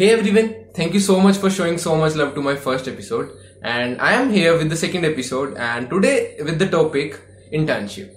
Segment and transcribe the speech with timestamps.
[0.00, 3.32] Hey everyone, thank you so much for showing so much love to my first episode.
[3.62, 7.20] And I am here with the second episode, and today with the topic
[7.52, 8.14] internship.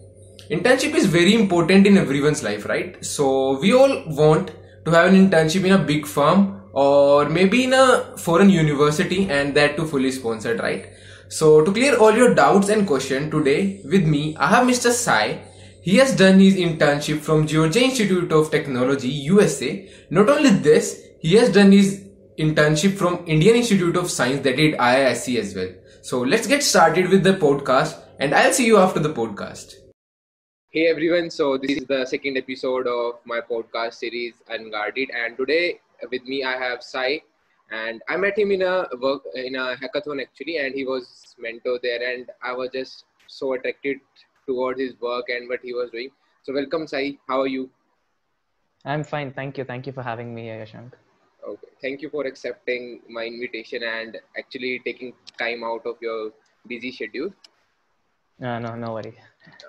[0.50, 3.04] Internship is very important in everyone's life, right?
[3.04, 4.52] So we all want
[4.86, 9.54] to have an internship in a big firm or maybe in a foreign university and
[9.56, 10.88] that too fully sponsored, right?
[11.28, 14.90] So to clear all your doubts and questions today with me, I have Mr.
[14.90, 15.42] Sai.
[15.82, 19.90] He has done his internship from Georgia Institute of Technology, USA.
[20.10, 22.06] Not only this, he has done his
[22.38, 25.70] internship from Indian Institute of Science that did IISc as well.
[26.02, 29.76] So let's get started with the podcast and I'll see you after the podcast.
[30.72, 35.80] Hey everyone, so this is the second episode of my podcast series Unguarded, and today
[36.12, 37.22] with me I have Sai,
[37.72, 41.80] and I met him in a work in a hackathon actually, and he was mentor
[41.82, 44.00] there, and I was just so attracted
[44.46, 46.10] towards his work and what he was doing.
[46.42, 47.70] So welcome Sai, how are you?
[48.84, 49.64] I'm fine, thank you.
[49.64, 50.92] Thank you for having me, Yashank.
[51.46, 56.32] Okay, thank you for accepting my invitation and actually taking time out of your
[56.68, 57.34] busy schedule.
[58.40, 59.14] No, no, no worry.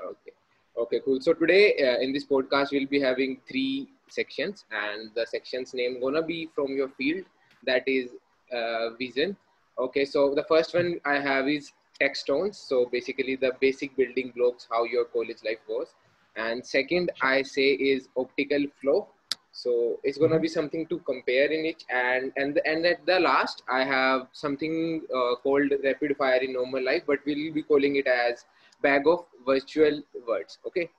[0.05, 0.33] Okay.
[0.77, 1.21] Okay, cool.
[1.21, 6.01] So today uh, in this podcast, we'll be having three sections, and the sections name
[6.01, 7.25] gonna be from your field,
[7.65, 8.11] that is
[8.53, 9.37] uh, vision.
[9.79, 12.59] Okay, so the first one I have is tech stones.
[12.59, 15.89] So basically the basic building blocks how your college life was,
[16.37, 19.09] and second I say is optical flow.
[19.55, 23.63] So it's gonna be something to compare in it, and and and at the last
[23.71, 28.07] I have something uh, called rapid fire in normal life, but we'll be calling it
[28.09, 28.47] as
[28.83, 30.91] bag of visual words okay?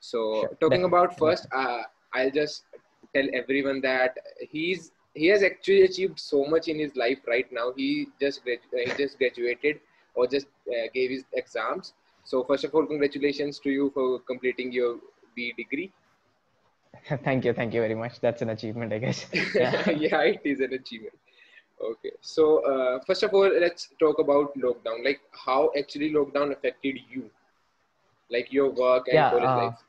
[0.00, 0.56] So Sure.
[0.60, 1.82] talking about first uh,
[2.14, 2.64] i'll just
[3.14, 4.16] tell everyone that
[4.52, 7.72] he's he has actually achieved so much in his life right now.
[7.76, 9.80] He just uh, he just graduated
[10.14, 11.94] or just uh, gave his exams.
[12.24, 14.98] So first of all congratulations to you for completing your
[15.36, 15.92] b degree
[17.24, 18.20] thank you, thank you very much.
[18.20, 19.26] That's an achievement, I guess.
[19.54, 19.88] yeah.
[19.90, 20.22] Yeah.
[20.22, 21.14] it is an achievement
[21.80, 26.98] okay so uh, first of all let's talk about lockdown like how actually lockdown affected
[27.10, 27.28] you
[28.30, 29.84] like your work and Yeah, college uh, life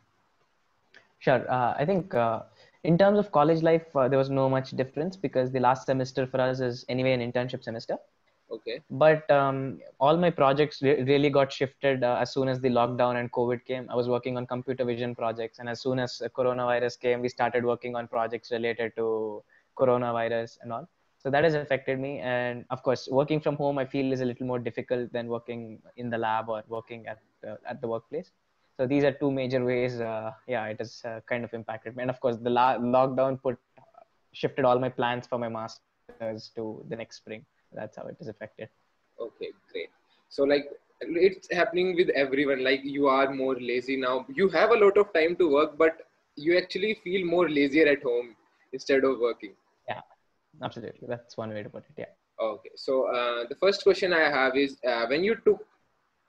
[1.20, 1.50] Sure.
[1.50, 2.42] Uh, I think uh,
[2.84, 6.28] in terms of college life, uh, there was no much difference because the last semester
[6.28, 7.98] for us is anyway an internship semester.
[8.52, 12.70] Okay But um, all my projects re- really got shifted uh, as soon as the
[12.70, 13.90] lockdown and COVID came.
[13.90, 17.30] I was working on computer vision projects, and as soon as uh, coronavirus came, we
[17.30, 19.44] started working on projects related to
[19.78, 20.88] coronavirus and all.
[21.18, 22.20] So that has affected me.
[22.20, 25.82] And of course, working from home, I feel is a little more difficult than working
[25.98, 28.32] in the lab or working at uh, at the workplace.
[28.78, 30.00] So these are two major ways.
[30.00, 32.04] Uh, yeah, it has uh, kind of impacted me.
[32.04, 33.58] And of course, the la- lockdown put
[34.34, 37.46] shifted all my plans for my masters to the next spring.
[37.76, 38.70] That's how it is affected.
[39.26, 39.90] okay great
[40.36, 40.66] so like
[41.02, 45.12] it's happening with everyone like you are more lazy now you have a lot of
[45.18, 46.02] time to work but
[46.46, 48.30] you actually feel more lazier at home
[48.74, 49.54] instead of working
[49.90, 50.02] Yeah.
[50.68, 51.96] Absolutely, that's one way to put it.
[52.04, 52.12] Yeah.
[52.50, 55.62] okay so uh, the first question i have is uh, when you took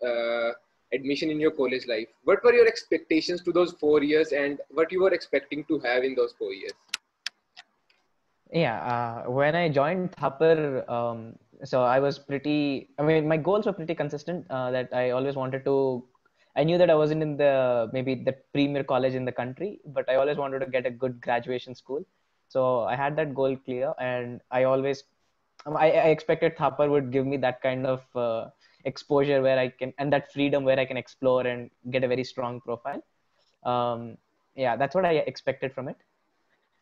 [0.09, 0.51] uh,
[0.97, 4.93] admission in your college life what were your expectations to those four years and what
[4.97, 6.77] you were expecting to have in those four years
[8.53, 8.79] Yeah.
[9.27, 12.91] Uh, when I joined Thapar, um, so I was pretty.
[12.99, 14.47] I mean, my goals were pretty consistent.
[14.51, 16.05] Uh, that I always wanted to.
[16.55, 20.09] I knew that I wasn't in the maybe the premier college in the country, but
[20.09, 22.05] I always wanted to get a good graduation school.
[22.49, 25.05] So I had that goal clear, and I always,
[25.67, 28.51] um, I, I expected Thapar would give me that kind of uh,
[28.85, 32.25] exposure where I can and that freedom where I can explore and get a very
[32.25, 33.03] strong profile.
[33.65, 34.17] Um,
[34.55, 35.97] yeah, that's what I expected from it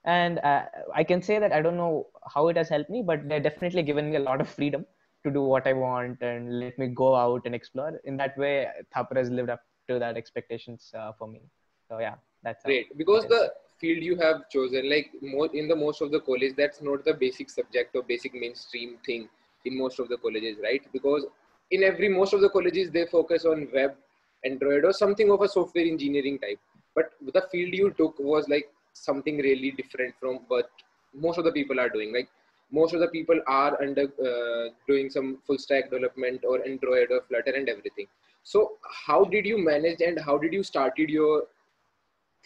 [0.05, 3.29] and uh, i can say that i don't know how it has helped me but
[3.29, 4.85] they're definitely given me a lot of freedom
[5.25, 8.01] to do what i want and let me go out and explore.
[8.05, 11.41] In that way thapar has lived up to that expectations uh, for me.
[11.89, 12.97] So yeah that's great.
[12.97, 16.83] Because the field you have chosen like more in the most of the college that's
[16.83, 19.29] not the basic subject or basic mainstream thing
[19.65, 20.83] in most of the colleges right?
[20.93, 21.25] Because
[21.71, 23.97] in every most of the colleges they focus on web
[24.45, 26.59] android or something of a software engineering type.
[26.95, 30.70] But the field you took was like something really different from what
[31.14, 32.29] most of the people are doing like
[32.73, 37.20] most of the people are under uh, doing some full stack development or android or
[37.29, 38.06] flutter and everything
[38.43, 38.73] so
[39.06, 41.44] how did you manage and how did you started your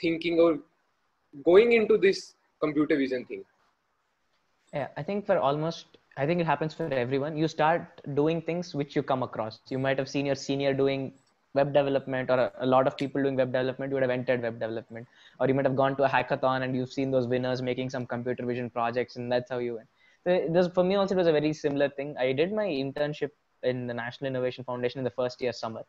[0.01, 0.59] thinking or
[1.45, 3.45] going into this computer vision thing
[4.73, 7.37] Yeah, I think for almost, I think it happens for everyone.
[7.37, 9.61] You start doing things which you come across.
[9.71, 11.13] You might have seen your senior doing
[11.55, 13.91] web development, or a, lot of people doing web development.
[13.91, 15.07] You would have entered web development,
[15.41, 18.07] or you might have gone to a hackathon and you've seen those winners making some
[18.07, 19.89] computer vision projects, and that's how you went.
[20.25, 22.17] So was, for me also, it was a very similar thing.
[22.19, 23.31] I did my internship
[23.63, 25.83] in the National Innovation Foundation in the first year summer.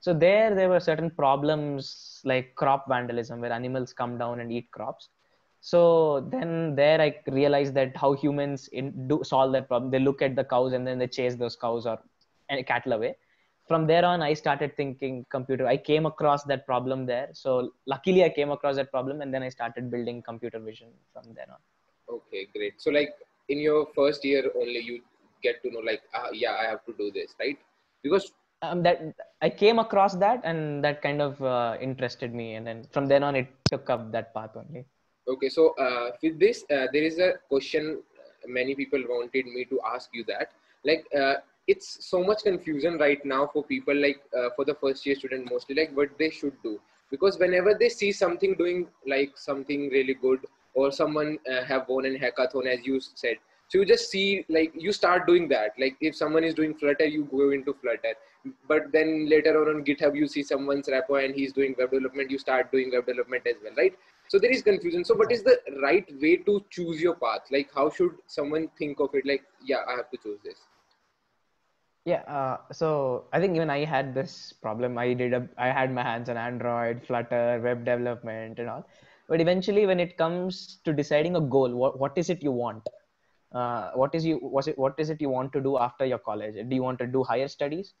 [0.00, 4.70] So there, there were certain problems like crop vandalism, where animals come down and eat
[4.70, 5.08] crops
[5.64, 10.20] so then there i realized that how humans in, do solve that problem they look
[10.20, 11.98] at the cows and then they chase those cows or
[12.66, 13.14] cattle away
[13.68, 15.66] from there on i started thinking computer.
[15.66, 17.28] I came across that problem there.
[17.32, 21.32] So luckily i came across that problem and then i started building computer vision from
[21.34, 21.60] there on.
[22.16, 22.80] Okay great.
[22.80, 23.14] So like
[23.48, 25.02] in your first year only you
[25.42, 27.58] get to know like uh, yeah i have to do this right?
[28.02, 28.32] Because
[28.62, 29.00] um, that
[29.40, 32.54] i came across that and that kind of uh, interested me.
[32.54, 34.84] And then from then on it took up that path only.
[35.28, 38.02] Okay so uh, with this uh, there is a question
[38.46, 40.52] many people wanted me to ask you that.
[40.84, 41.34] Like uh,
[41.68, 45.50] it's so much confusion right now for people like uh, for the first year student
[45.50, 46.80] mostly like what they should do.
[47.10, 50.40] Because whenever they see something doing like something really good
[50.74, 53.36] or someone uh, have won an hackathon as you said
[53.72, 55.70] so you just see like you start doing that.
[55.78, 58.14] Like if someone is doing flutter you go into flutter.
[58.68, 62.30] But then later on on github you see someone's repo and he's doing web development
[62.30, 63.96] you start doing web development as well right?
[64.28, 65.06] So there is confusion.
[65.06, 67.48] So what is the right way to choose your path?
[67.50, 69.24] Like how should someone think of it?
[69.24, 70.66] Like yeah i have to choose this
[72.04, 74.98] yeah uh, so i think even i had this problem.
[74.98, 78.88] I did a, i had my hands on android flutter web development and all.
[79.28, 82.86] But eventually when it comes to deciding a goal what, what is it you want?
[83.54, 86.18] Uh, what is you was it what is it you want to do after your
[86.18, 86.54] college?
[86.68, 87.94] Do you want to do higher studies?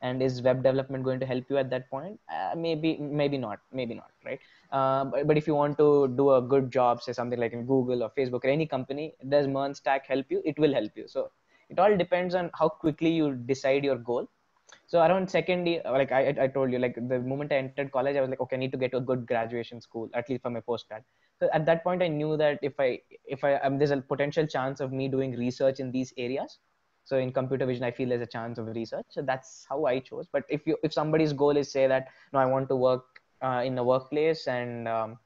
[0.00, 2.20] And is web development going to help you at that point?
[2.32, 4.38] Uh, maybe maybe not maybe not right?
[4.70, 7.66] Uh, but, but if you want to do a good job say something like in
[7.66, 10.40] google or facebook or any company does MERN stack help you?
[10.44, 11.08] It will help you.
[11.08, 11.30] So
[11.70, 14.28] it all depends on how quickly you decide your goal.
[14.86, 18.16] So around second year like I, I told you like the moment i entered college
[18.16, 20.42] i was like okay i need to get to a good graduation school at least
[20.42, 21.02] for my postgrad
[21.40, 24.46] so at that point i knew that if i if i um, there's a potential
[24.46, 26.58] chance of me doing research in these areas.
[27.04, 29.06] So in computer vision i feel there's a chance of research.
[29.08, 30.26] So that's how i chose.
[30.30, 33.04] But if you if somebody's goal is say that no i want to work
[33.42, 35.18] uh, in a workplace and um,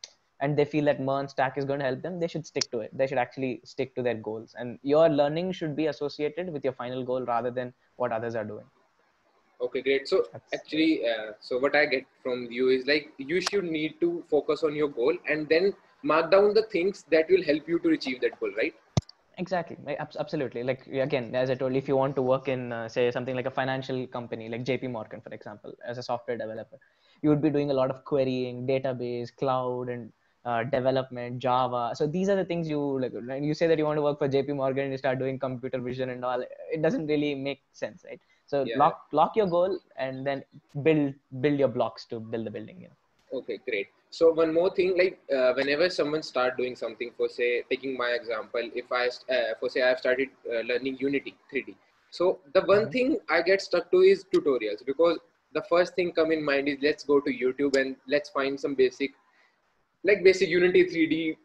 [0.42, 2.80] and they feel that MERN stack is going to help them, they should stick to
[2.80, 2.90] it.
[2.96, 4.54] They should actually stick to their goals.
[4.58, 8.44] And your learning should be associated with your final goal rather than what others are
[8.44, 8.64] doing.
[9.60, 10.08] Okay, great.
[10.08, 14.00] So That's actually, uh, so what I get from you is like you should need
[14.00, 15.72] to focus on your goal and then
[16.02, 18.74] mark down the things that will help you to achieve that goal, right?
[19.38, 19.76] Exactly,
[20.18, 20.64] absolutely.
[20.64, 23.34] Like again, as I told you, if you want to work in, uh, say, something
[23.34, 26.78] like a financial company, like JP Morgan, for example, as a software developer,
[27.22, 30.12] you would be doing a lot of querying, database, cloud, and
[30.44, 31.92] uh, development, Java.
[31.94, 33.42] So these are the things you like.
[33.42, 35.80] You say that you want to work for JP Morgan and you start doing computer
[35.80, 36.44] vision and all.
[36.72, 38.20] It doesn't really make sense, right?
[38.46, 38.76] So yeah.
[38.76, 40.44] lock lock your goal and then
[40.82, 42.80] build build your blocks to build the building.
[42.80, 43.38] You know?
[43.38, 43.88] Okay, great.
[44.10, 48.10] So one more thing, like uh, whenever someone start doing something, for say taking my
[48.10, 51.74] example, if I uh, for say I have started uh, learning Unity 3D.
[52.10, 52.90] So the one mm-hmm.
[52.90, 55.18] thing I get stuck to is tutorials because
[55.54, 58.74] the first thing come in mind is let's go to YouTube and let's find some
[58.74, 59.12] basic
[60.04, 61.36] like basic Unity 3D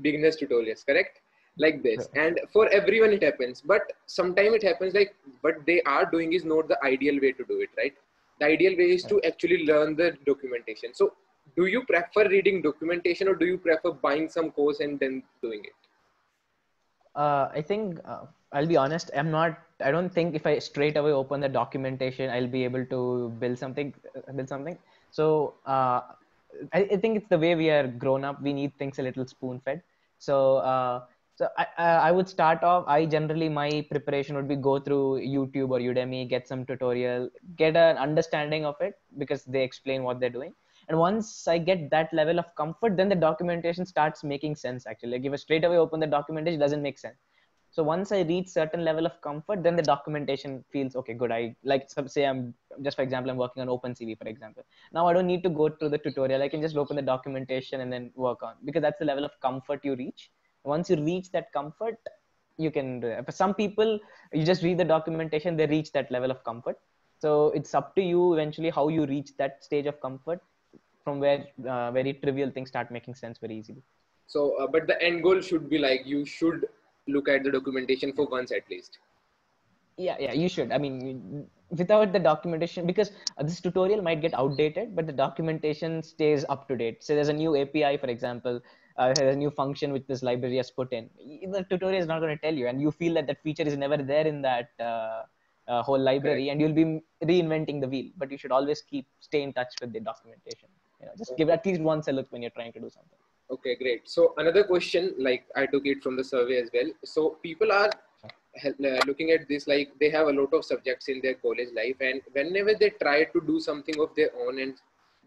[0.00, 1.20] beginners tutorials, correct?
[1.58, 2.08] Like this.
[2.14, 6.44] And for everyone it happens, but sometimes it happens like what they are doing is
[6.44, 7.94] not the ideal way to do it, right?
[8.40, 10.94] The ideal way is to actually learn the documentation.
[10.94, 11.14] So
[11.56, 15.62] do you prefer reading documentation or do you prefer buying some course and then doing
[15.64, 15.72] it?
[17.14, 19.10] Uh, I think uh, I'll be honest.
[19.14, 19.58] I'm not.
[19.84, 23.58] I don't think if I straight away open the documentation, I'll be able to build
[23.58, 23.92] something.
[24.16, 24.78] Uh, build something.
[25.10, 26.00] So uh,
[26.72, 28.40] I, I, think it's the way we are grown up.
[28.42, 29.82] We need things a little spoon fed.
[30.18, 31.02] So, uh,
[31.34, 32.84] so I, I would start off.
[32.86, 37.76] I generally my preparation would be go through YouTube or Udemy, get some tutorial, get
[37.76, 40.52] an understanding of it because they explain what they're doing.
[40.88, 44.86] And once I get that level of comfort, then the documentation starts making sense.
[44.86, 47.16] Actually, like if I straight away open the documentation, doesn't make sense
[47.72, 51.54] so once i reach certain level of comfort then the documentation feels okay good i
[51.64, 54.64] like say i'm just for example i'm working on opencv for example.
[54.92, 56.42] Now i don't need to go through the tutorial.
[56.42, 59.32] I can just open the documentation and then work on because that's the level of
[59.40, 60.30] comfort you reach.
[60.64, 61.96] Once you reach that comfort
[62.58, 63.98] you can do for some people
[64.32, 66.78] you just read the documentation they reach that level of comfort.
[67.18, 70.40] So it's up to you eventually how you reach that stage of comfort
[71.04, 73.82] from where uh, very trivial things start making sense very easily.
[74.26, 76.66] So uh, but the end goal should be like you should
[77.08, 78.98] look at the documentation for once at least.
[79.96, 80.72] Yeah yeah you should.
[80.72, 86.02] I mean without the documentation because uh, this tutorial might get outdated but the documentation
[86.02, 87.02] stays up to date.
[87.02, 88.60] So there's a new api for example
[88.96, 91.08] uh, has a new function which this library has put in.
[91.50, 93.76] The tutorial is not going to tell you and you feel that that feature is
[93.76, 95.22] never there in that uh,
[95.68, 98.10] uh, whole library and you'll be reinventing the wheel.
[98.16, 100.68] But you should always keep stay in touch with the documentation.
[101.00, 103.18] You know, just give at least once a look when you're trying to do something.
[103.50, 104.08] Okay, great.
[104.08, 106.90] So another question, like I took it from the survey as well.
[107.04, 107.90] So people are
[109.06, 112.20] looking at this like they have a lot of subjects in their college life, and
[112.32, 114.74] whenever they try to do something of their own and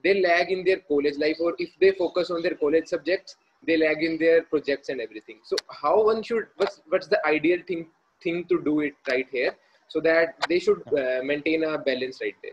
[0.03, 3.77] they lag in their college life, or if they focus on their college subjects, they
[3.77, 5.39] lag in their projects and everything.
[5.44, 7.88] So how one should what's what's the ideal thing
[8.22, 9.55] thing to do it right here
[9.88, 12.51] so that they should uh, maintain a balance right there?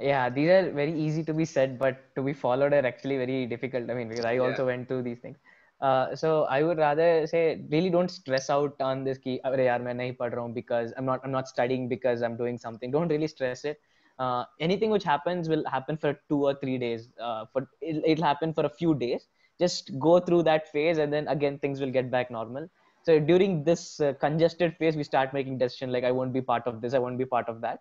[0.00, 3.46] Yeah these are very easy to be said but to be followed are actually very
[3.46, 5.36] difficult i mean because i also went through these things
[5.81, 9.81] uh, so i would rather say really don't stress out on this ki "अरे यार
[9.81, 12.91] मैं नहीं पढ़ रहा हूँ because i'm not i'm not studying because i'm doing something
[12.91, 13.79] don't really stress it
[14.19, 18.23] uh, anything which happens will happen for two or three days uh, for it'll, it'll
[18.23, 19.27] happen for a few days
[19.59, 22.69] just go through that phase and then again things will get back normal
[23.03, 26.65] so during this uh, congested phase we start making decision like i won't be part
[26.65, 27.79] of this i won't be part of that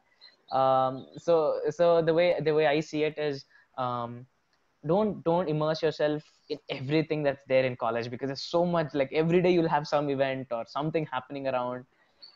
[0.56, 3.44] um, so so the way the way i see it is
[3.78, 4.26] um,
[4.85, 9.11] don't don't immerse yourself in everything that's there in college because there's so much like
[9.13, 11.85] every day you'll have some event or something happening around.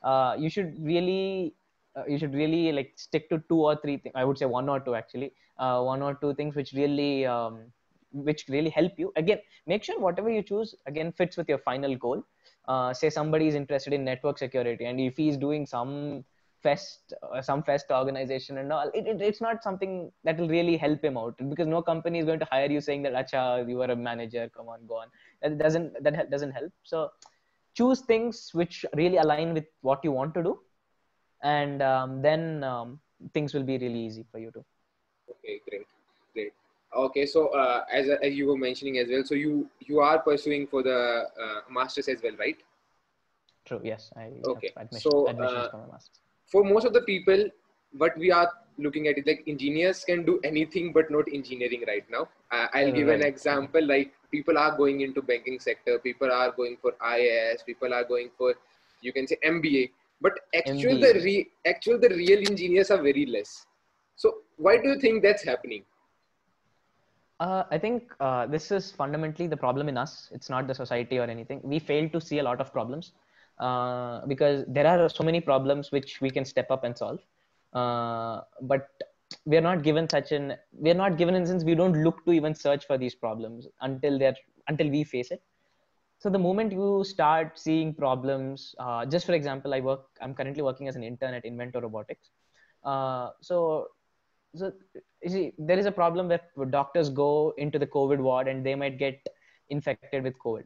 [0.03, 1.53] Uh, you should really
[1.95, 4.69] uh, you should really like stick to two or three things i would say one
[4.69, 5.31] or two actually.
[5.57, 7.59] Uh, one or two things which really um,
[8.11, 9.13] which really help you.
[9.15, 12.23] Again make sure whatever you choose again fits with your final goal.
[12.67, 16.23] Uh, say somebody is interested in network security and if he's doing some
[16.63, 20.77] fest uh, some fest organization and all it, it, it's not something that will really
[20.77, 23.81] help him out because no company is going to hire you saying that acha you
[23.85, 25.07] are a manager come on go on.
[25.41, 26.71] That doesn't that doesn't help.
[26.83, 27.11] So
[27.73, 30.59] choose things which really align with what you want to do
[31.43, 32.99] and um, then um,
[33.33, 34.65] things will be really easy for you to
[35.31, 35.87] okay great
[36.33, 36.53] great.
[36.95, 40.67] Okay so uh, as, as you were mentioning as well so you you are pursuing
[40.67, 42.57] for the uh, masters as well right?
[43.65, 45.97] True yes i Okay, admission, so, admissions uh,
[46.45, 47.49] for my masters for most of the people
[47.97, 52.05] what we are looking at is like engineers can do anything but not engineering right
[52.09, 52.27] now.
[52.51, 56.77] Uh, i'll give an example like people are going into banking sector people are going
[56.81, 58.55] for ias people are going for
[59.01, 59.89] you can say mba
[60.23, 63.65] but actual the re- actual the real engineers are very less.
[64.15, 65.83] So why do you think that's happening?
[67.39, 70.29] Uh, I think uh, this is fundamentally the problem in us.
[70.31, 71.59] It's not the society or anything.
[71.63, 73.11] We fail to see a lot of problems
[73.67, 77.19] uh, because there are so many problems which we can step up and solve.
[77.73, 78.89] Uh, but
[79.45, 80.53] we are not given such an
[80.85, 83.67] we are not given in sense we don't look to even search for these problems
[83.81, 84.35] until they're
[84.67, 85.41] until we face it.
[86.19, 90.03] So the moment you start seeing problems, uh, just for example, I work.
[90.21, 92.29] I'm currently working as an intern at Invento Robotics.
[92.83, 93.87] Uh, so
[94.55, 94.71] so
[95.23, 98.75] you see there is a problem where doctors go into the covid ward and they
[98.75, 99.27] might get
[99.69, 100.65] infected with covid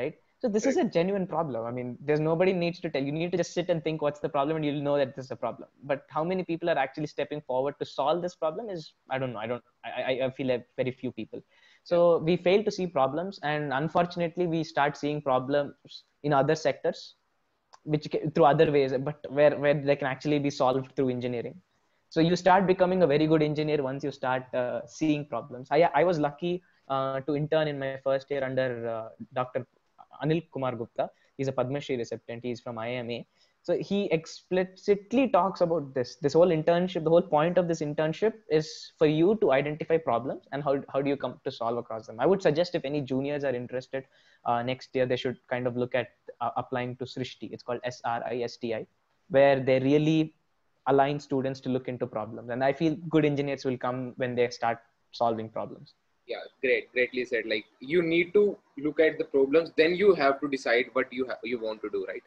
[0.00, 1.64] right so this is a genuine problem.
[1.66, 4.20] I mean there's nobody needs to tell you need to just sit and think what's
[4.20, 5.68] the problem and you'll know that this is a problem.
[5.84, 9.32] But how many people are actually stepping forward to solve this problem is i don't
[9.32, 9.38] know.
[9.40, 11.40] I don't i, I- I feel like very few people.
[11.84, 17.14] So we fail to see problems and unfortunately we start seeing problems in other sectors
[17.84, 21.56] which through other ways but where where they can actually be solved through engineering.
[22.10, 25.68] So you start becoming a very good engineer once you start uh, seeing problems.
[25.70, 28.66] I i was lucky uh, to intern in my first year under
[28.96, 29.60] uh, dr
[30.22, 31.10] anil kumar gupta.
[31.36, 33.24] He's a padma shri recipient he's from ima
[33.68, 36.16] so he explicitly talks about this.
[36.22, 40.44] This whole internship the whole point of this internship is for you to identify problems
[40.52, 42.16] and how, how do you come to solve across them.
[42.18, 44.04] I would suggest if any juniors are interested
[44.46, 46.08] uh, next year they should kind of look at
[46.40, 47.52] uh, applying to srishti.
[47.52, 48.86] It's called s-r-i-s-t-i
[49.28, 50.34] where they really
[50.86, 52.48] align students to look into problems.
[52.48, 54.78] And i feel good engineers will come when they start
[55.12, 55.94] solving problems
[56.28, 57.44] yeah great greatly said.
[57.46, 61.28] Like you need to look at the problems then you have to decide what you
[61.42, 62.22] you want to do right?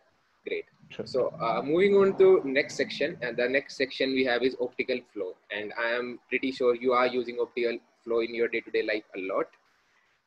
[0.47, 0.65] Great.
[0.89, 1.05] True.
[1.05, 4.99] so uh, moving on to next section and the next section we have is optical
[5.13, 5.35] flow.
[5.49, 9.21] And i am pretty sure you are using optical flow in your day-to-day life a
[9.33, 9.47] lot.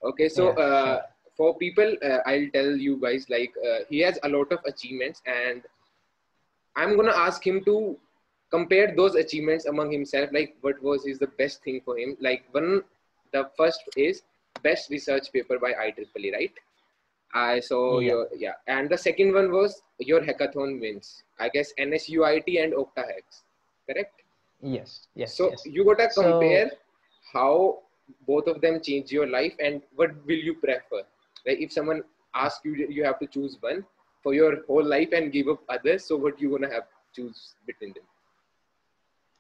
[0.03, 1.03] Okay so Yeah, uh, sure.
[1.37, 5.21] for people uh, i'll tell you guys like uh, he has a lot of achievements
[5.27, 5.63] and
[6.77, 7.97] i'm gonna ask him to
[8.55, 12.17] compare those achievements among himself like what was his the best thing for him.
[12.21, 12.83] Like one
[13.35, 14.23] the first is
[14.63, 16.53] best research paper by IEEE, right?
[17.35, 18.09] I saw Yeah.
[18.11, 21.25] your yeah, and the second one was your hackathon wins.
[21.39, 23.43] I guess NSUIT and OctaHacks,
[23.89, 24.21] correct?
[24.75, 26.71] yes yes so yes you gotta So- compare
[27.33, 27.83] how
[28.29, 31.03] both of them change your life and what will you prefer?
[31.47, 32.03] Like if someone
[32.35, 33.85] asks you, you have to choose one
[34.23, 36.05] for your whole life and give up others.
[36.05, 38.05] So what you gonna have choose between them?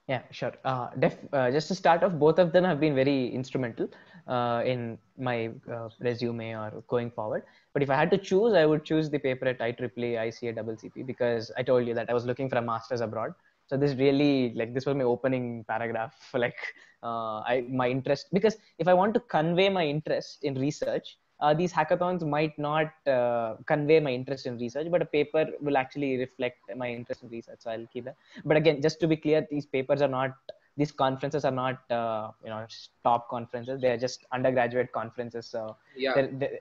[0.08, 0.52] Yeah sure.
[0.64, 3.88] Uh, def- uh, just to start off both of them have been very instrumental
[4.28, 7.44] uh, in my uh, resume or going forward.
[7.72, 11.06] But if i had to choose i would choose the paper at ieee ica cp
[11.06, 13.32] because i told you that i was looking for a master's abroad.
[13.66, 16.14] So this really like this was my opening paragraph.
[16.44, 16.60] Like
[17.02, 21.52] uh, i my interest because if i want to convey my interest in research uh,
[21.54, 26.16] these hackathons might not uh, convey my interest in research but a paper will actually
[26.18, 29.46] reflect my interest in research so i'll keep that but again just to be clear
[29.50, 30.32] these papers are not
[30.76, 32.64] these conferences are not uh, you know
[33.04, 36.14] top conferences they are just undergraduate conferences so Yeah.
[36.14, 36.60] they're- they're-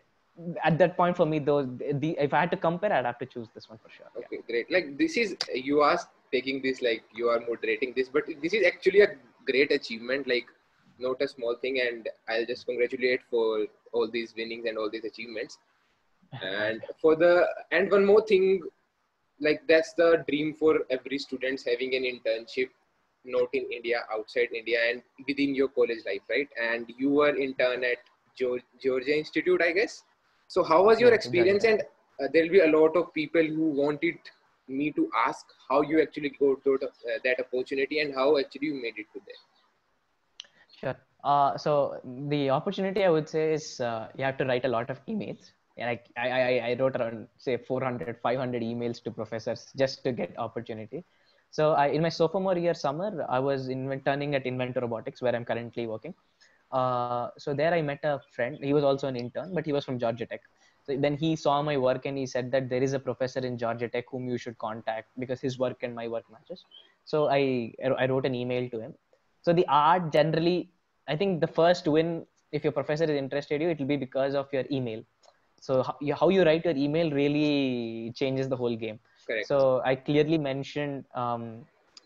[0.64, 1.68] at that point for me those
[2.04, 4.26] the, if i had to compare i'd have to choose this one for sure yeah.
[4.26, 4.72] Okay, great.
[4.72, 6.00] Like this is you are
[6.32, 9.10] taking this like you are moderating this, but this is actually a
[9.46, 10.28] great achievement.
[10.28, 10.48] Like
[11.00, 15.06] not a small thing, and I'll just congratulate for all these winnings and all these
[15.06, 15.58] achievements.
[16.42, 18.62] And for the and one more thing,
[19.40, 22.70] like that's the dream for every students having an internship,
[23.26, 26.50] not in India, outside India, and within your college life, right?
[26.62, 27.98] And you were intern at
[28.40, 30.04] Geor- Georgia Institute, I guess.
[30.48, 31.64] So how was your experience?
[31.64, 31.82] And
[32.22, 34.16] uh, there'll be a lot of people who wanted
[34.68, 38.76] me to ask how you actually got that, uh, that opportunity and how actually you
[38.76, 39.42] made it to there.
[40.80, 40.96] Sure.
[41.24, 42.00] Uh, so
[42.30, 45.52] the opportunity I would say is uh, you have to write a lot of emails.
[45.78, 50.38] Like I, I, I wrote around say 400, 500 emails to professors just to get
[50.38, 51.04] opportunity.
[51.50, 55.46] So I, in my sophomore year summer, I was interning at Invento Robotics where I'm
[55.46, 56.14] currently working.
[56.72, 58.58] Uh, so there I met a friend.
[58.62, 60.42] He was also an intern, but he was from Georgia Tech.
[60.86, 63.58] So then he saw my work and he said that there is a professor in
[63.58, 66.66] Georgia Tech whom you should contact because his work and my work matches.
[67.06, 68.94] So I I wrote an email to him.
[69.42, 70.72] So the art generally,
[71.08, 73.98] I think the first win, if your professor is interested in you, it will be
[73.98, 75.04] because of your email.
[75.60, 79.00] So how you, how you write your email really changes the whole game.
[79.26, 79.48] Correct.
[79.48, 81.66] So I clearly mentioned um,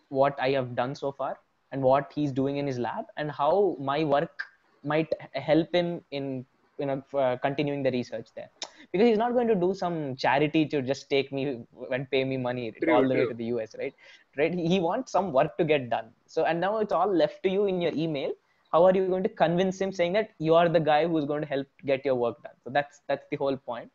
[0.09, 1.39] what I have done so far
[1.71, 4.43] and what he's doing in his lab and how my work
[4.83, 6.45] might help him in
[6.79, 8.49] you know uh, continuing the research there
[8.91, 11.59] because he's not going to do some charity to just take me
[11.91, 13.93] and pay me money True, all the way to the us right
[14.37, 17.41] right he he wants some work to get done so and now it's all left
[17.43, 18.31] to you in your email
[18.71, 21.41] how are you going to convince him saying that you are the guy who's going
[21.41, 22.53] to help get your work done?
[22.63, 23.91] So that's that's the whole point.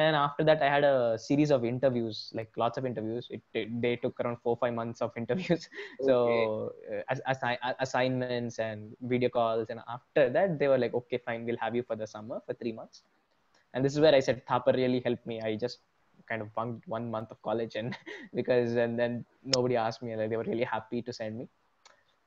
[0.00, 3.26] and after that i had a series of interviews like lots of interviews.
[3.36, 5.62] It, it they took around four five months of interviews.
[6.06, 6.16] So
[6.94, 9.70] uh, as, assi- assignments and video calls.
[9.74, 12.54] And after that they were like okay fine we'll have you for the summer for
[12.62, 13.02] three months.
[13.74, 15.40] And this is where i said thapar really helped me.
[15.50, 15.80] I just
[16.28, 17.96] kind of bunked one month of college and
[18.40, 19.24] because and then
[19.56, 20.16] nobody asked me.
[20.16, 21.48] Like they were really happy to send me.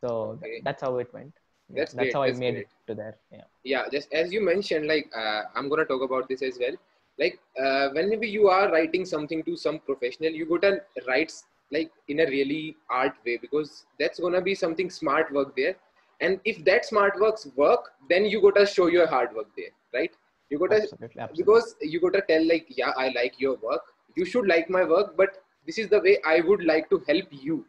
[0.02, 0.64] So Okay.
[0.64, 1.34] that's how it went
[1.76, 2.68] That's that's how i made great.
[2.68, 6.28] it to there yeah yeah just as you mentioned like uh, i'm to talk about
[6.28, 6.76] this as well
[7.20, 11.32] like uh, whenever you are writing something to some professional you gotta write
[11.72, 15.76] like in a really art way because that's to be something smart work there
[16.22, 20.12] and if that smart works work then you gotta show your hard work there right
[20.50, 21.44] you gotta absolutely, absolutely.
[21.44, 23.82] because you gotta tell like yeah i like your work
[24.16, 27.26] you should like my work but this is the way i would like to help
[27.32, 27.66] you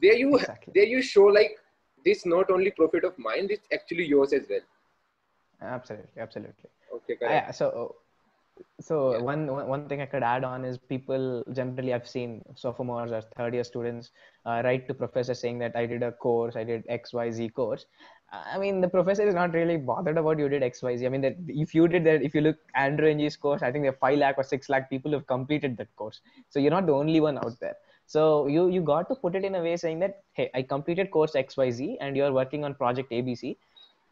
[0.00, 0.72] there you Exactly.
[0.74, 1.58] there you show like
[2.08, 4.66] this not only profit of mine it's actually yours as well.
[5.62, 6.70] Absolutely absolutely.
[6.92, 7.32] Okay correct.
[7.32, 7.96] yeah so
[8.80, 9.18] so Yeah.
[9.28, 11.24] one one one thing i could add on is people
[11.58, 12.30] generally i've seen
[12.62, 14.10] sophomores or third year students
[14.46, 17.86] uh, write to professor saying that i did a course i did xyz course.
[18.32, 21.36] I mean the professor is not really bothered about you did xyz i mean that
[21.48, 24.18] if you did that if you look andrew ng's course i think there are 5
[24.22, 26.20] lakh or 6 lakh people who have completed that course.
[26.50, 29.44] So you're not the only one out there so you you got to put it
[29.44, 33.10] in a way saying that hey i completed course xyz and you're working on project
[33.10, 33.56] abc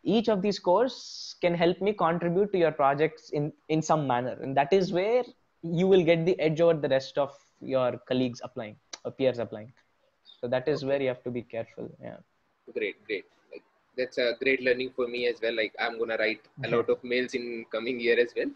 [0.04, 4.36] each of these course can help me contribute to your projects in in some manner.
[4.42, 5.24] And that is where
[5.62, 9.72] you will get the edge over the rest of your colleagues applying or peers applying.
[10.40, 12.18] So that is where you have to be careful yeah.
[12.74, 13.24] Great great.
[13.52, 13.64] Like
[13.96, 15.56] that's a great learning for me as well.
[15.56, 18.50] Like i'm gonna write a lot of mails in coming year as well.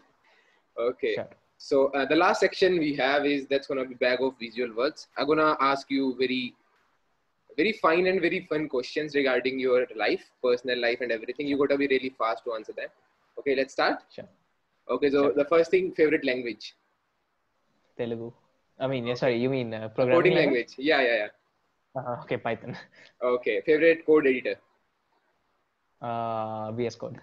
[0.89, 1.15] Okay.
[1.15, 4.73] Sure so uh, the last section we have is that's gonna be bag of visual
[4.75, 5.07] words.
[5.17, 6.55] I'm gonna ask you very
[7.57, 11.47] very fine and very fun questions regarding your life personal life and everything.
[11.47, 12.91] You gotta be really fast to answer that
[13.39, 13.99] okay let's start.
[14.15, 14.29] Sure.
[14.89, 15.33] Okay so Sure.
[15.41, 16.75] the first thing favorite language.
[17.97, 18.29] Telugu.
[18.79, 20.73] I mean yeah, sorry you mean uh, coding programming language.
[20.77, 21.31] Yeah yeah yeah.
[21.97, 22.77] Uh, okay python.
[23.33, 24.57] Okay favorite code editor.
[26.01, 27.17] Uh vs code.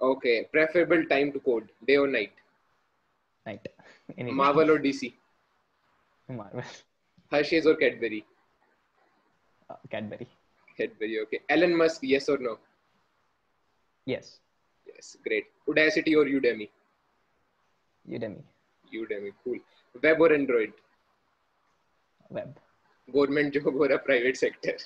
[0.00, 2.32] Okay preferable time to code day or night
[3.46, 3.66] night
[4.18, 5.12] Any marvel or dc
[6.28, 6.62] marvel.
[7.30, 8.24] Hershey's or cadbury?
[9.68, 10.28] Uh, cadbury.
[10.76, 11.40] Cadbury okay.
[11.48, 12.58] Elon musk yes or no?
[14.06, 14.40] Yes.
[14.86, 15.44] Yes great.
[15.68, 16.68] Udacity or udemy?
[18.08, 18.42] Udemy.
[18.92, 19.58] Udemy cool.
[20.02, 20.72] Web or android?
[22.30, 22.58] Web.
[23.12, 24.76] Government job or a private sector?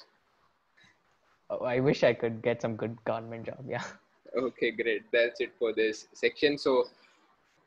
[1.50, 3.84] Oh, i wish i could get some good government job yeah.
[4.36, 5.04] Okay great.
[5.10, 6.58] That's it for this section.
[6.58, 6.84] So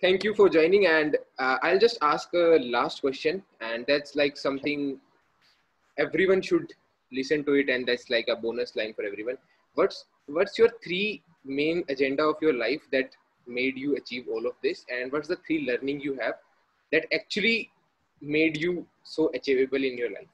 [0.01, 4.37] thank you for joining and uh, i'll just ask a last question and that's like
[4.37, 4.99] something
[5.97, 6.73] everyone should
[7.11, 9.37] listen to it and that's like a bonus line for everyone.
[9.75, 13.15] What's what's your three main agenda of your life that
[13.47, 14.85] made you achieve all of this?
[14.89, 16.35] And what's the three learning you have
[16.91, 17.71] that actually
[18.21, 20.27] made you so achievable in your life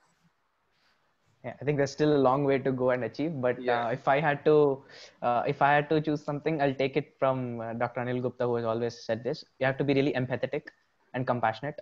[1.43, 3.39] yeah, I think there's still a long way to go and achieve.
[3.41, 3.86] But Yeah.
[3.88, 4.84] uh, if I had to,
[5.21, 8.02] uh, if I had to choose something, I'll take it from uh, Dr.
[8.02, 9.43] Anil Gupta, who has always said this.
[9.60, 10.63] You have to be really empathetic
[11.13, 11.80] and compassionate.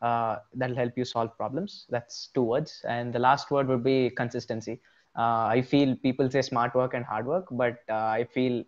[0.00, 1.86] Uh, that'll help you solve problems.
[1.90, 2.84] That's two words.
[2.88, 4.80] And the last word would be consistency.
[5.18, 8.62] Uh, I feel people say smart work and hard work, but uh, I feel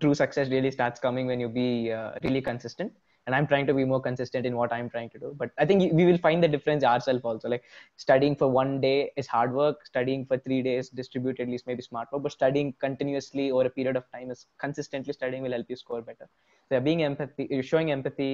[0.00, 2.92] true success really starts coming when you be uh, really consistent
[3.28, 5.32] and i'm trying to be more consistent in what i'm trying to do.
[5.40, 7.48] But i think we will find the difference ourselves also.
[7.54, 7.64] Like
[8.04, 9.84] studying for one day is hard work.
[9.86, 12.22] Studying for three days distributedly is maybe smart work.
[12.22, 16.00] But studying continuously over a period of time is consistently studying will help you score
[16.00, 16.28] better.
[16.68, 18.32] So yeah, being empathy you're showing empathy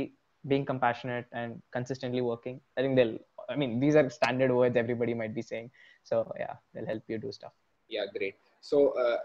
[0.52, 3.14] being compassionate and consistently working i think they'll
[3.52, 5.70] i mean these are standard words everybody might be saying.
[6.04, 7.54] So yeah they'll help you do stuff.
[7.88, 8.36] Yeah, great.
[8.60, 9.18] So, uh,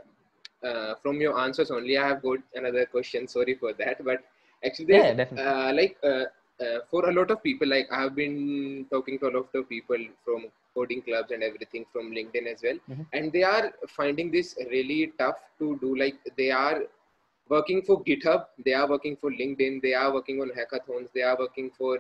[0.67, 3.27] uh, from your answers only, I have got another question.
[3.27, 4.23] Sorry for that, but
[4.65, 5.45] actually, Yeah, definitely.
[5.45, 6.26] uh, like uh,
[6.63, 9.52] uh, for a lot of people, like I have been talking to a lot of
[9.54, 10.45] the people from
[10.76, 13.06] coding clubs and everything from LinkedIn as well, Mhm.
[13.13, 15.95] and they are finding this really tough to do.
[16.04, 16.82] Like they are
[17.50, 21.38] working for GitHub, they are working for LinkedIn, they are working on hackathons, they are
[21.38, 22.00] working for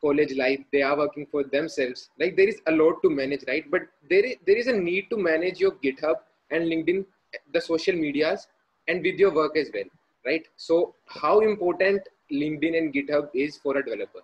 [0.00, 3.64] college life they are working for themselves like there is a lot to manage right
[3.70, 6.16] but there is, there is a need to manage your github
[6.50, 7.04] and linkedin
[7.52, 8.48] the social medias
[8.88, 9.84] and with your work as well
[10.26, 12.08] right so how important
[12.42, 14.22] linkedin and github is for a developer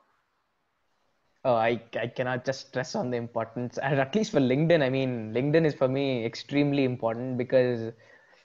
[1.44, 4.82] Oh, I, I cannot just stress on the importance, and at least for LinkedIn.
[4.82, 7.92] I mean, LinkedIn is for me extremely important because,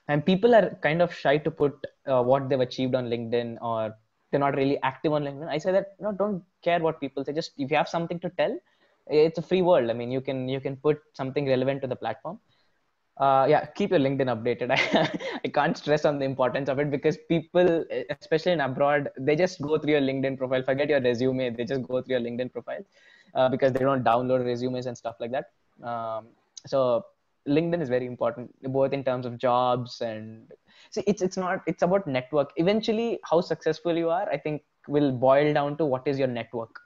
[0.08, 1.74] and people are kind of shy to put
[2.08, 3.96] uh, what they've achieved on LinkedIn, or
[4.30, 5.50] they're not really active on LinkedIn.
[5.50, 7.34] I say that no, don't care what people say.
[7.34, 8.58] Just if you have something to tell,
[9.08, 9.90] it's a free world.
[9.90, 12.40] I mean, you can you can put something relevant to the platform.
[13.18, 14.72] Uh, yeah, keep your LinkedIn updated.
[14.72, 17.86] I, I can't stress on the importance of it because people,
[18.20, 21.84] especially in abroad, they just go through your LinkedIn profile, forget your resume, they just
[21.84, 22.84] go through your LinkedIn profile
[23.36, 25.52] uh, because they don't download resumes and stuff like that.
[25.88, 26.28] Um,
[26.66, 27.06] so
[27.48, 30.52] LinkedIn is very important, both in terms of jobs and
[30.90, 32.52] see, it's it's not it's about network.
[32.56, 36.80] Eventually, how successful you are, I think, will boil down to what is your network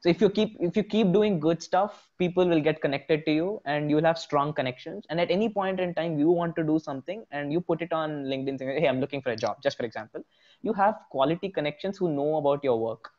[0.00, 3.32] so if you keep if you keep doing good stuff people will get connected to
[3.32, 5.04] you and you will have strong connections.
[5.10, 7.92] And at any point in time you want to do something and you put it
[7.92, 10.24] on linkedin saying hey i'm looking for a job just for example
[10.62, 13.10] you have quality connections who know about your work.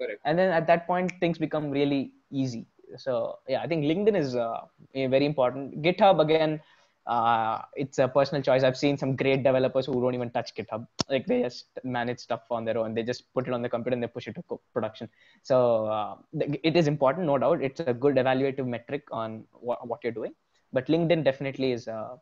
[0.00, 0.20] Correct.
[0.24, 2.66] And then at that point things become really easy.
[2.96, 4.60] So yeah i think linkedin is uh,
[4.94, 5.82] very important.
[5.82, 6.60] Github again
[7.06, 8.62] uh, it's a personal choice.
[8.62, 10.86] I've seen some great developers who don't even touch github.
[11.08, 12.94] Like they just manage stuff on their own.
[12.94, 15.08] They just put it on the computer and they push it to co- production.
[15.42, 16.16] So uh,
[16.62, 17.62] it is important no doubt.
[17.62, 20.34] It's a good evaluative metric on wha- what you're doing.
[20.72, 22.16] But linkedin definitely is uh,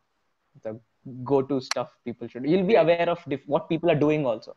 [0.63, 0.79] the
[1.23, 4.55] go-to stuff people should you'll be aware of dif- what people are doing also.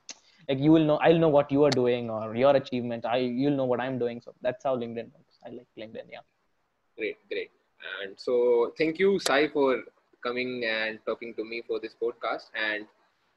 [0.48, 3.04] Like you will know i'll know what you are doing or your achievement.
[3.04, 4.20] i you'll know what i'm doing.
[4.20, 5.38] So that's how linkedin works.
[5.44, 6.20] I like linkedin yeah.
[6.96, 7.50] Great great.
[8.02, 9.82] And so thank you sai for
[10.22, 12.50] coming and talking to me for this podcast.
[12.54, 12.86] And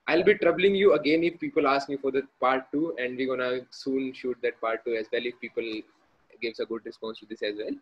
[0.08, 3.28] i'll be troubling you again if people ask me for the part two and we're
[3.28, 5.64] gonna soon shoot that part two as well if people
[6.42, 7.76] gives a good response to this as well.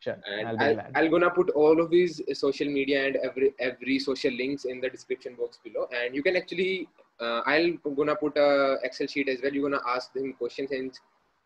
[0.00, 0.92] Sure and i'll be I'll, glad.
[0.94, 4.88] I'll gonna put all of these social media and every every social links in the
[4.88, 5.88] description box below.
[5.92, 6.88] And you can actually
[7.20, 9.52] uh, i'll gonna put a excel sheet as well.
[9.52, 10.92] You're gonna ask him questions and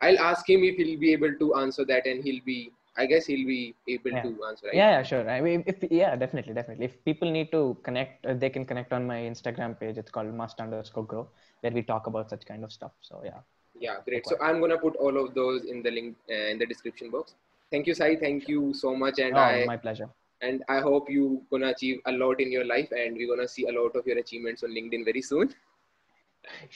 [0.02, 3.26] i'll ask him if he'll be able to answer that and he'll be i guess
[3.26, 4.22] he'll be able Yeah.
[4.22, 4.74] to answer right?
[4.80, 5.28] Yeah yeah sure.
[5.28, 6.86] I mean if yeah definitely definitely.
[6.90, 9.96] If people need to connect uh, they can connect on my instagram page.
[10.02, 11.28] It's called must underscore grow
[11.62, 12.92] where we talk about such kind of stuff.
[13.00, 13.40] So yeah.
[13.86, 14.26] Yeah great.
[14.30, 17.34] So i'm gonna put all of those in the link uh, in the description box.
[17.70, 18.10] Thank you sai.
[18.26, 20.08] Thank you so much and oh i my pleasure.
[20.46, 21.24] and i hope you
[21.54, 24.18] gonna achieve a lot in your life and we're gonna see a lot of your
[24.24, 25.54] achievements on linkedin very soon.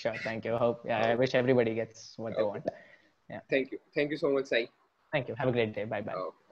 [0.00, 0.55] Sure thank you.
[0.55, 2.64] I hope yeah i wish everybody gets what they want.
[3.29, 3.40] Yeah.
[3.50, 3.79] thank you.
[3.94, 4.64] Thank you so much sai
[5.16, 5.35] thank you.
[5.38, 5.85] Have a great day.
[5.85, 6.45] Bye bye okay.